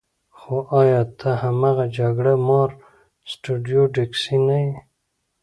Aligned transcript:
خو 0.37 0.55
ایا 0.79 1.01
ته 1.19 1.29
هماغه 1.43 1.85
جګړه 1.97 2.33
مار 2.47 2.69
سټیو 3.29 3.83
ډیکسي 3.95 4.37
نه 4.47 4.57
یې 4.63 4.73